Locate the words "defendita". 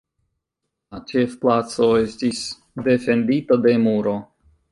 2.89-3.61